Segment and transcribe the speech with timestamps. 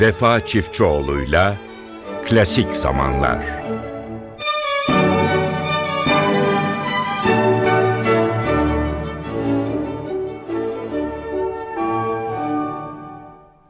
[0.00, 1.56] Vefa Çiftçioğlu'yla
[2.28, 3.44] Klasik Zamanlar.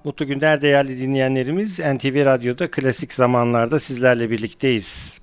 [0.05, 1.79] Mutlu günler değerli dinleyenlerimiz.
[1.79, 5.19] NTV Radyo'da klasik zamanlarda sizlerle birlikteyiz.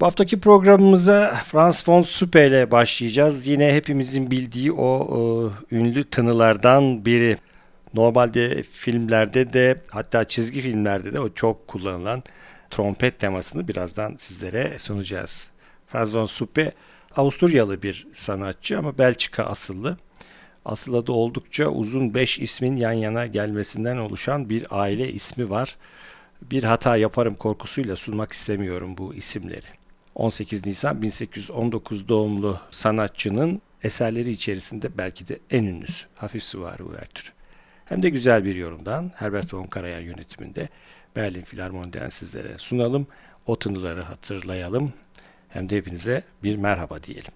[0.00, 3.46] Bu haftaki programımıza Frans von Suppe ile başlayacağız.
[3.46, 7.36] Yine hepimizin bildiği o, o ünlü tınılardan biri.
[7.94, 12.22] Normalde filmlerde de hatta çizgi filmlerde de o çok kullanılan
[12.70, 15.50] trompet temasını birazdan sizlere sunacağız.
[15.86, 16.72] Frans von Suppe
[17.16, 19.96] Avusturyalı bir sanatçı ama Belçika asıllı.
[20.64, 25.76] Asıl adı oldukça uzun 5 ismin yan yana gelmesinden oluşan bir aile ismi var.
[26.42, 29.66] Bir hata yaparım korkusuyla sunmak istemiyorum bu isimleri.
[30.14, 36.06] 18 Nisan 1819 doğumlu sanatçının eserleri içerisinde belki de en ünlüsü.
[36.14, 37.28] Hafif Süvari Uvertürü.
[37.84, 40.68] Hem de güzel bir yorumdan Herbert von Karajan yönetiminde
[41.16, 43.06] Berlin Filarmoni'den sizlere sunalım.
[43.46, 44.92] O tınıları hatırlayalım.
[45.48, 47.32] Hem de hepinize bir merhaba diyelim.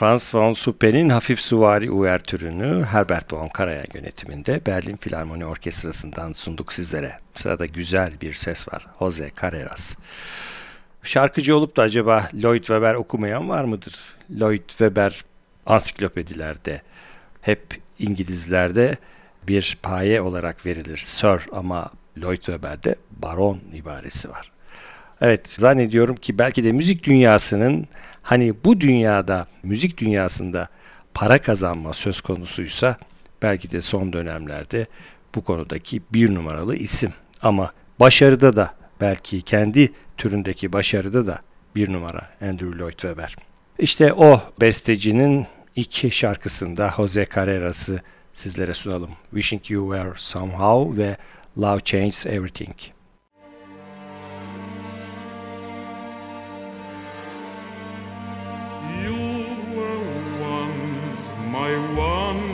[0.00, 7.18] Franz von Suppe'nin Hafif Suvari Uvertürünü Herbert von Karajan yönetiminde Berlin Filarmoni Orkestrası'ndan sunduk sizlere.
[7.34, 8.86] Sırada güzel bir ses var.
[8.98, 9.96] Jose Carreras.
[11.02, 13.98] Şarkıcı olup da acaba Lloyd Webber okumayan var mıdır?
[14.40, 15.24] Lloyd Webber
[15.66, 16.82] ansiklopedilerde
[17.40, 18.96] hep İngilizlerde
[19.48, 21.90] bir paye olarak verilir Sir ama
[22.22, 24.52] Lloyd Webber'de baron ibaresi var.
[25.20, 27.88] Evet zannediyorum ki belki de müzik dünyasının
[28.22, 30.68] hani bu dünyada müzik dünyasında
[31.14, 32.96] para kazanma söz konusuysa
[33.42, 34.86] belki de son dönemlerde
[35.34, 37.12] bu konudaki bir numaralı isim.
[37.42, 41.38] Ama başarıda da belki kendi türündeki başarıda da
[41.76, 43.36] bir numara Andrew Lloyd Webber.
[43.78, 45.46] İşte o bestecinin
[45.76, 48.00] iki şarkısında Jose Carreras'ı
[48.32, 49.10] sizlere sunalım.
[49.30, 51.16] Wishing You Were Somehow ve
[51.58, 52.76] Love Changes Everything.
[61.60, 62.49] I want.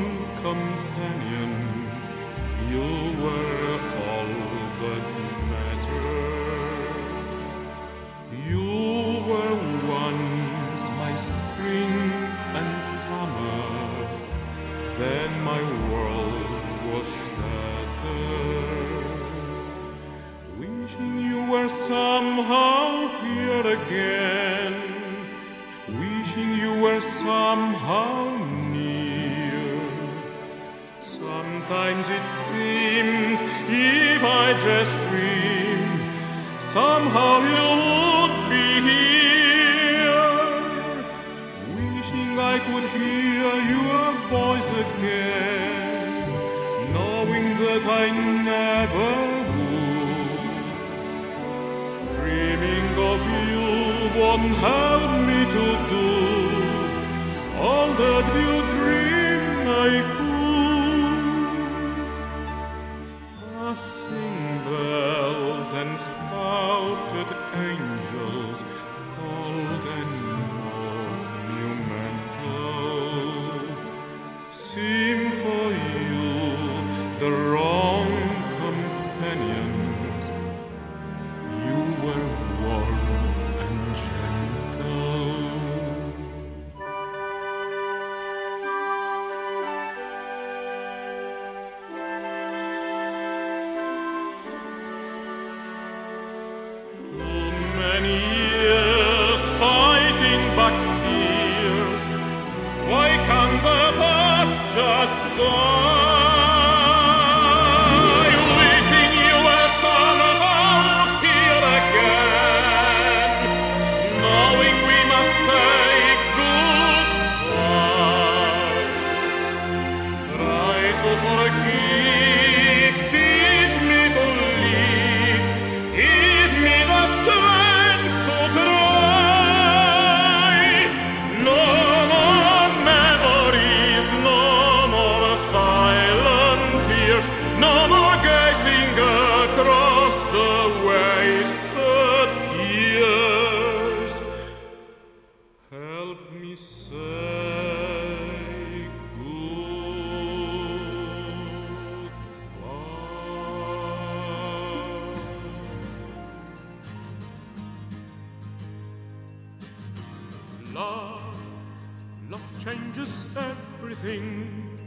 [164.16, 164.78] sing,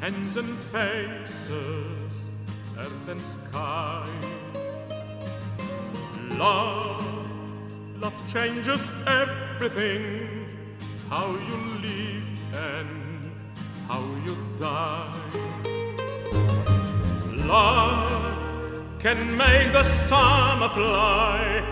[0.00, 2.20] hands and faces,
[2.78, 4.08] earth and sky.
[6.30, 7.04] Love,
[8.00, 10.46] love changes everything,
[11.10, 12.28] how you live
[12.72, 13.30] and
[13.88, 15.20] how you die.
[17.54, 18.10] Love
[19.00, 21.62] can make the summer fly,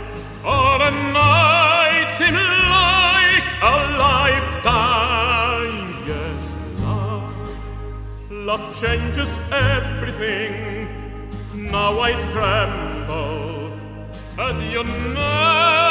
[0.44, 5.55] or a night seem like a lifetime.
[11.52, 13.72] Now I tremble
[14.38, 15.85] at your name.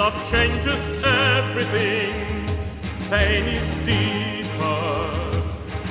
[0.00, 2.14] Love changes everything.
[3.10, 5.02] Pain is deeper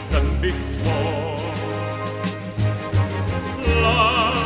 [0.09, 1.37] than before.
[3.85, 4.41] Love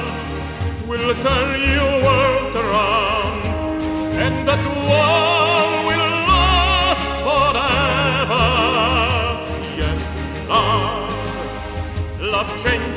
[0.85, 3.45] will turn your world around,
[4.25, 8.49] and that war will last forever.
[9.79, 10.01] Yes,
[10.49, 11.13] love,
[12.19, 12.92] love changes.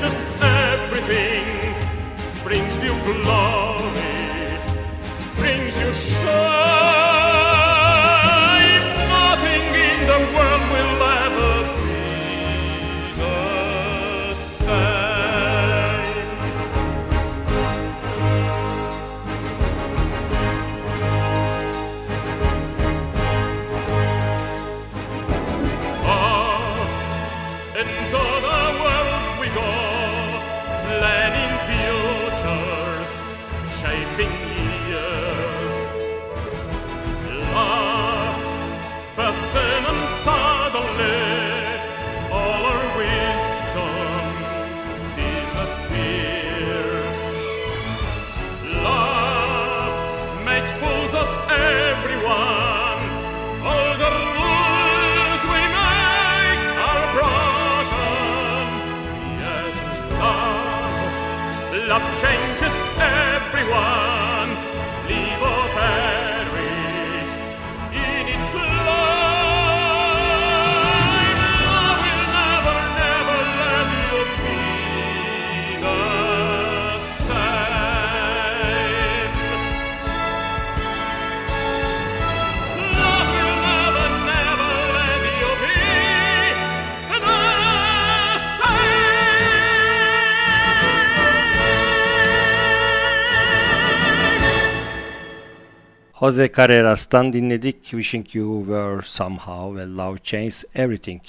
[96.26, 101.22] Jose Carreras'tan dinledik Wishing You Were Somehow ve Love Changes Everything.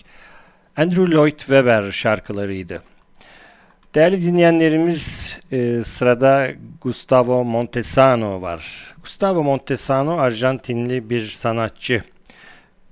[0.77, 2.83] Andrew Lloyd Webber şarkılarıydı.
[3.95, 6.49] Değerli dinleyenlerimiz e, sırada
[6.81, 8.93] Gustavo Montesano var.
[9.03, 12.03] Gustavo Montesano Arjantinli bir sanatçı.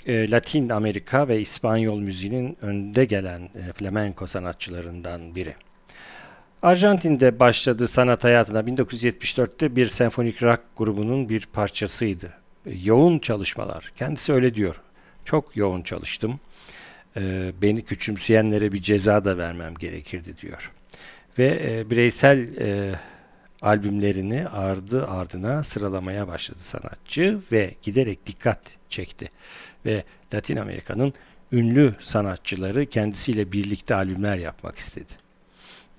[0.06, 5.56] E, Latin Amerika ve İspanyol müziğinin önde gelen e, flamenco sanatçılarından biri.
[6.66, 12.34] Arjantin'de başladığı sanat hayatına 1974'te bir senfonik rock grubunun bir parçasıydı.
[12.66, 13.92] E, Yoğun çalışmalar.
[13.96, 14.82] Kendisi öyle diyor.
[15.26, 16.40] Çok yoğun çalıştım.
[17.18, 20.72] E, Beni küçümseyenlere bir ceza da vermem gerekirdi diyor.
[21.40, 22.50] Ve e, bireysel
[23.62, 29.30] albümlerini ardı ardına sıralamaya başladı sanatçı ve giderek dikkat çekti.
[29.86, 30.04] Ve
[30.34, 31.14] Latin Amerika'nın
[31.52, 35.25] ünlü sanatçıları kendisiyle birlikte albümler yapmak istedi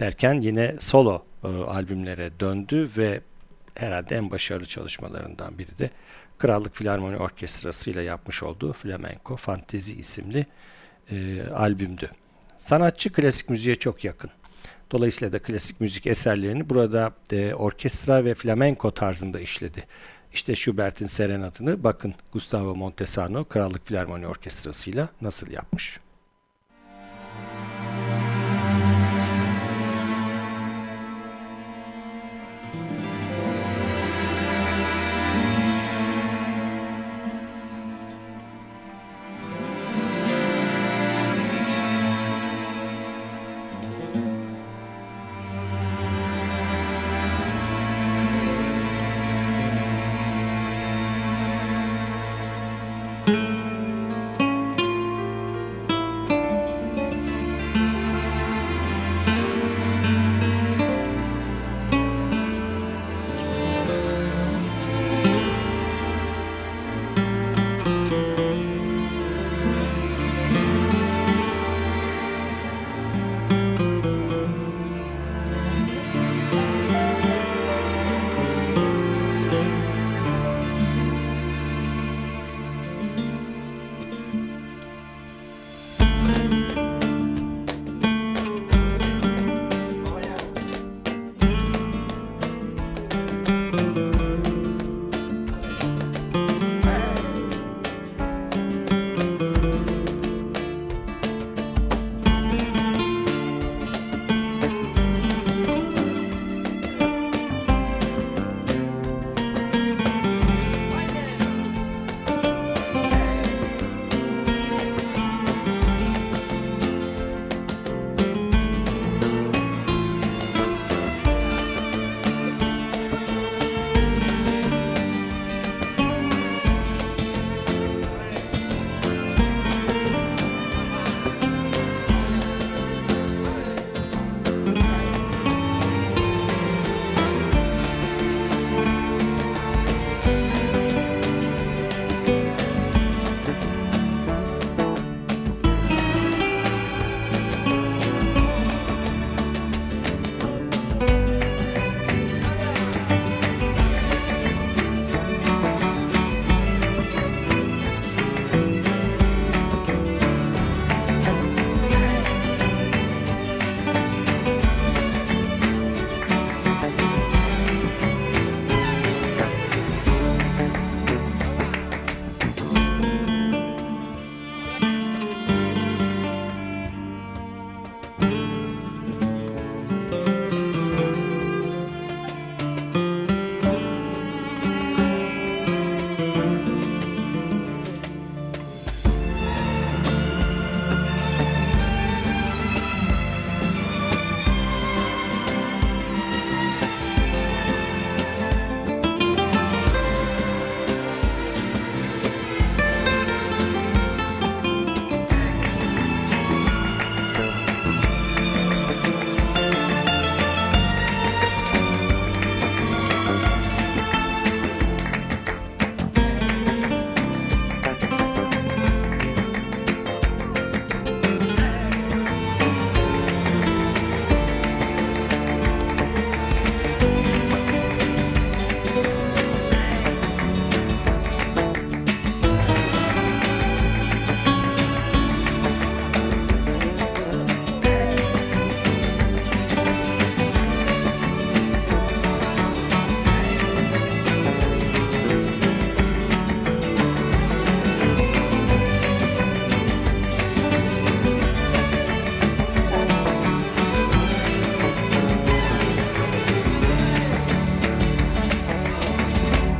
[0.00, 3.20] derken yine solo e, albümlere döndü ve
[3.74, 5.90] herhalde en başarılı çalışmalarından biri de
[6.38, 10.46] Krallık Filarmoni Orkestrası ile yapmış olduğu Flamenco Fantezi isimli
[11.10, 12.10] e, albümdü.
[12.58, 14.30] Sanatçı klasik müziğe çok yakın.
[14.90, 19.84] Dolayısıyla da klasik müzik eserlerini burada e, orkestra ve flamenco tarzında işledi.
[20.32, 26.00] İşte Schubert'in Serenatını bakın Gustavo Montesano Krallık Filarmoni Orkestrası ile nasıl yapmış.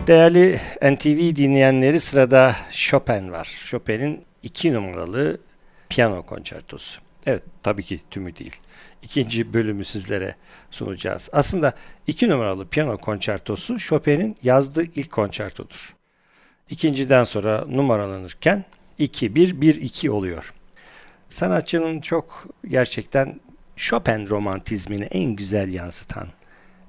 [0.07, 3.63] Değerli NTV dinleyenleri sırada Chopin var.
[3.67, 5.41] Chopin'in iki numaralı
[5.89, 7.01] piyano konçertosu.
[7.27, 8.57] Evet tabii ki tümü değil.
[9.03, 10.35] İkinci bölümü sizlere
[10.71, 11.31] sunacağız.
[11.33, 11.73] Aslında
[12.07, 15.95] iki numaralı piyano konçertosu Chopin'in yazdığı ilk konçertodur.
[16.71, 18.65] İkinciden sonra numaralanırken
[18.99, 20.55] 2-1-1-2 oluyor.
[21.29, 23.41] Sanatçının çok gerçekten
[23.77, 26.29] Chopin romantizmini en güzel yansıtan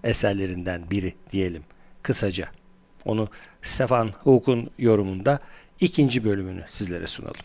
[0.04, 1.64] eserlerinden biri diyelim
[2.04, 2.50] kısaca.
[3.08, 3.28] Onu
[3.62, 5.40] Stefan Hawk'un yorumunda
[5.80, 7.42] ikinci bölümünü sizlere sunalım.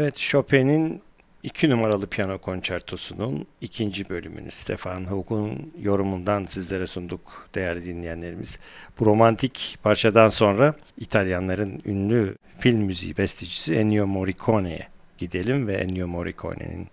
[0.00, 1.02] Evet Chopin'in
[1.42, 8.58] iki numaralı piyano konçertosunun ikinci bölümünü Stefan Hook'un yorumundan sizlere sunduk değerli dinleyenlerimiz.
[8.98, 16.88] Bu romantik parçadan sonra İtalyanların ünlü film müziği bestecisi Ennio Morricone'ye gidelim ve Ennio Morricone'nin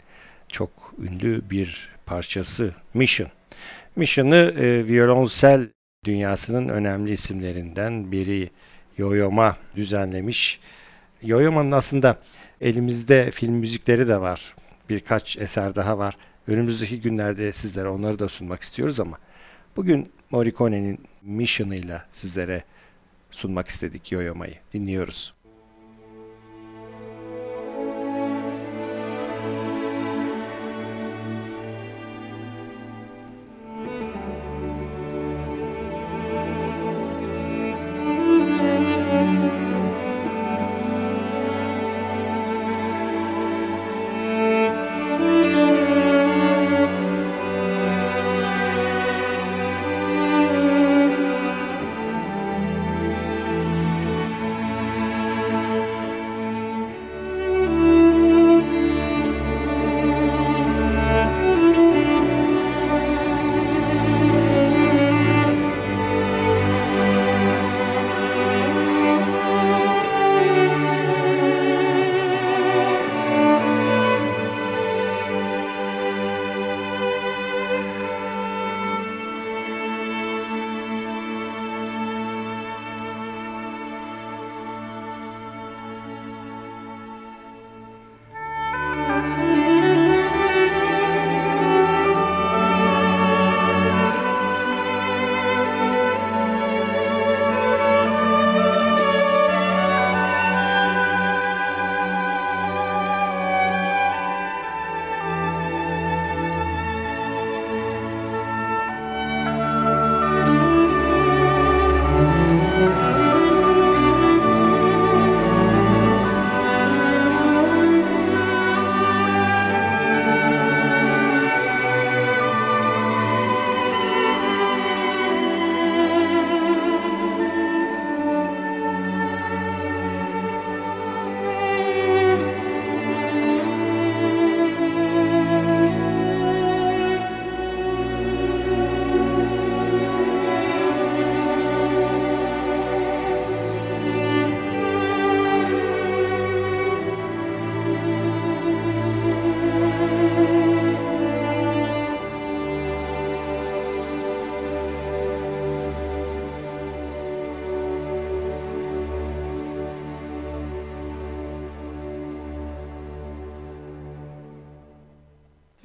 [0.47, 3.29] çok ünlü bir parçası Mission.
[3.95, 5.69] Mission'ı e, violonsel
[6.05, 8.49] dünyasının önemli isimlerinden biri
[8.97, 10.59] Yo-Yo düzenlemiş.
[11.21, 12.17] Yo-Yo'nun aslında
[12.61, 14.55] elimizde film müzikleri de var.
[14.89, 16.17] Birkaç eser daha var.
[16.47, 19.17] Önümüzdeki günlerde sizlere onları da sunmak istiyoruz ama
[19.75, 22.63] bugün Morricone'nin Mission'ıyla sizlere
[23.31, 24.55] sunmak istedik Yo-Yo'mayı.
[24.73, 25.33] Dinliyoruz.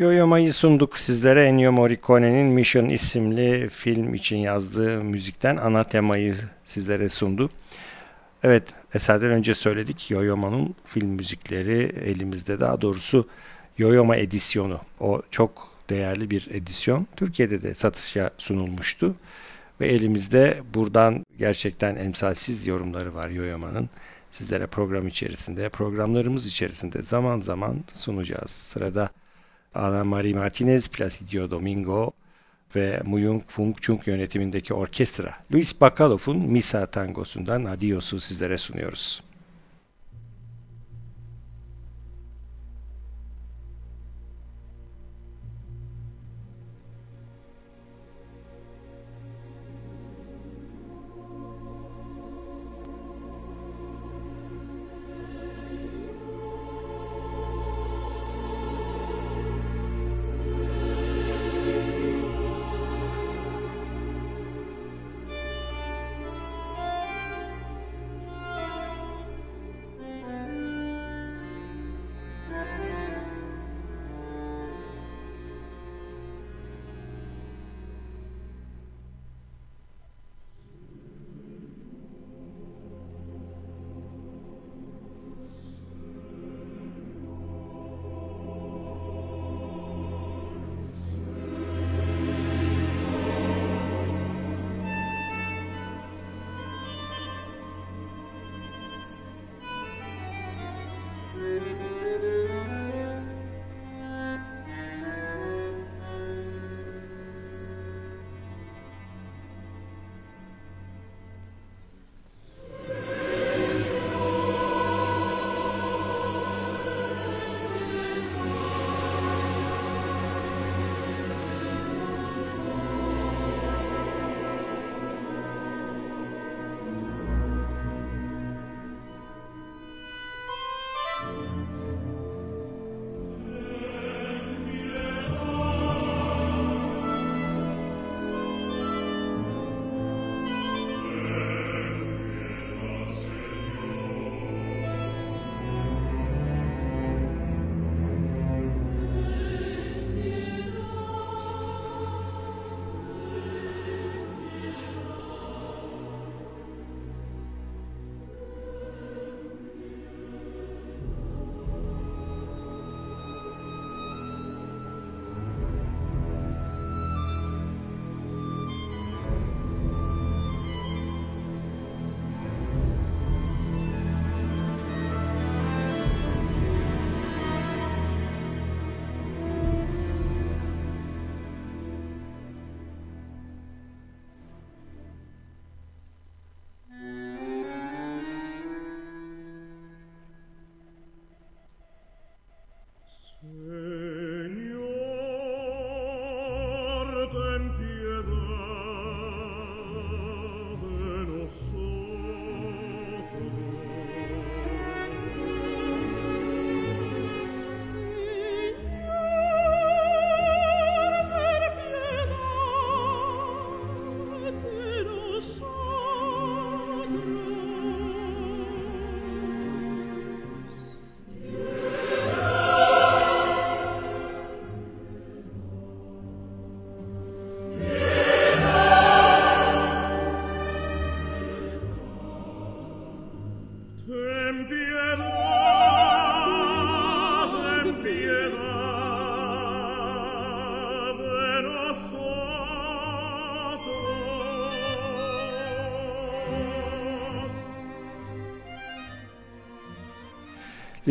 [0.02, 6.34] Yoyomayı sunduk sizlere Ennio Morricone'nin Mission isimli film için yazdığı müzikten ana temayı
[6.64, 7.50] sizlere sundu.
[8.42, 8.62] Evet
[8.94, 13.28] eserden önce söyledik Yoyoma'nın film müzikleri elimizde daha doğrusu
[13.78, 14.80] Yoyoma edisyonu.
[15.00, 17.06] O çok değerli bir edisyon.
[17.16, 19.14] Türkiye'de de satışa sunulmuştu.
[19.80, 23.90] Ve elimizde buradan gerçekten emsalsiz yorumları var Yoyoma'nın.
[24.30, 28.50] Sizlere program içerisinde, programlarımız içerisinde zaman zaman sunacağız.
[28.50, 29.10] Sırada
[29.74, 32.12] Ana Marie Martinez, Placidio Domingo
[32.74, 39.22] ve Muyung Fung Chung yönetimindeki orkestra Luis Bakalov'un Misa tangosundan Adios'u sizlere sunuyoruz.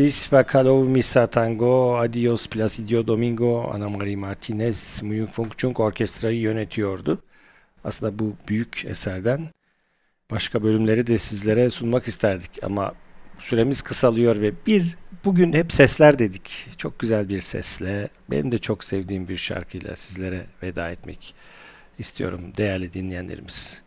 [0.06, 7.24] Ispa Kalov Misa Tango, Adios Placidio Domingo, Ana Maria Martinez Muyuk Fongchung orkestrayı yönetiyordu.
[7.84, 9.50] Aslında bu büyük eserden
[10.32, 12.94] başka bölümleri de sizlere sunmak isterdik ama
[13.40, 16.68] süremiz kısalıyor ve bir bugün hep sesler dedik.
[16.78, 21.36] Çok güzel bir sesle, benim de çok sevdiğim bir şarkıyla sizlere veda etmek
[22.00, 23.82] istiyorum değerli dinleyenlerimiz.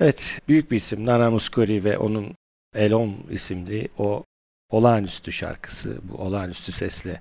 [0.00, 2.34] Evet, büyük bir isim Nana Muscuri ve onun
[2.74, 4.24] Elon isimli o
[4.72, 7.20] Olağanüstü şarkısı bu olağanüstü sesle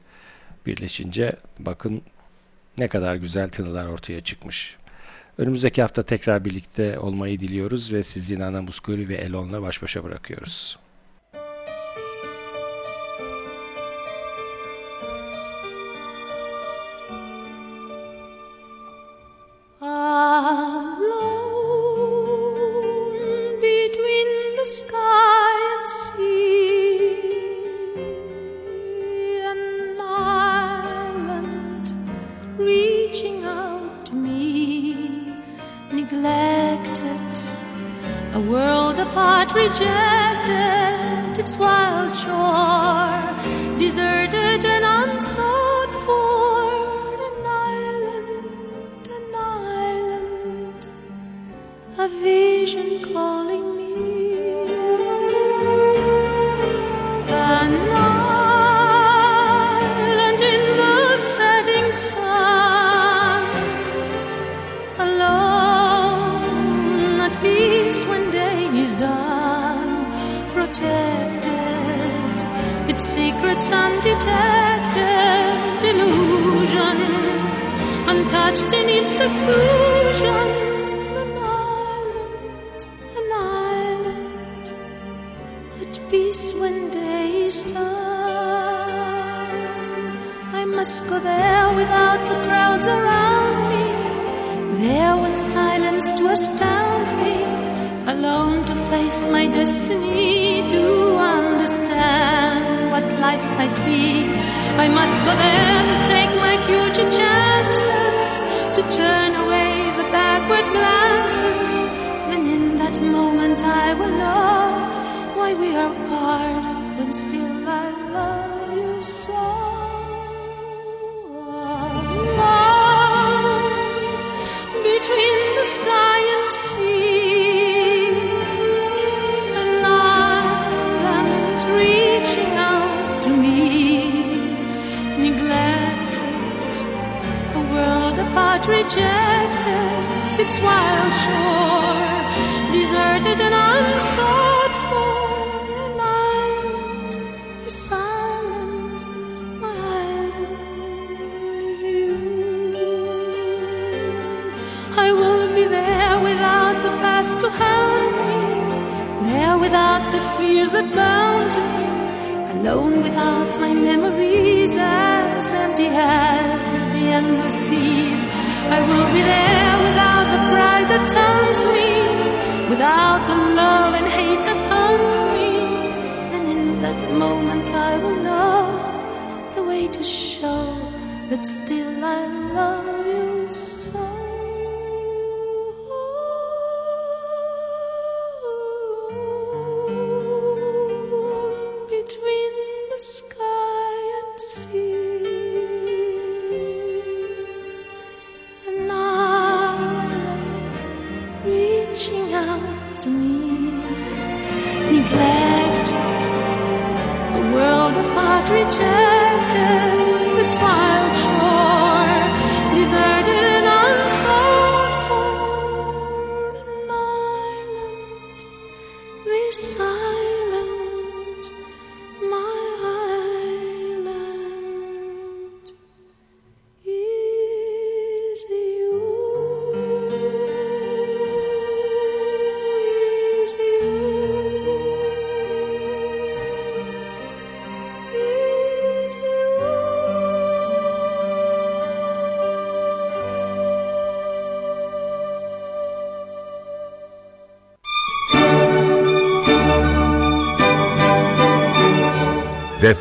[0.65, 2.01] birleşince bakın
[2.77, 4.77] ne kadar güzel tınılar ortaya çıkmış.
[5.37, 10.79] Önümüzdeki hafta tekrar birlikte olmayı diliyoruz ve sizi Nana Muscuri ve Elon'la baş başa bırakıyoruz.
[19.81, 20.60] Ah
[39.73, 40.20] 这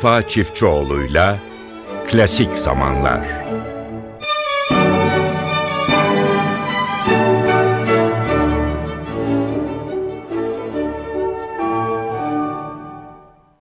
[0.01, 1.37] Vefa Çiftçioğlu'yla
[2.07, 3.25] Klasik Zamanlar.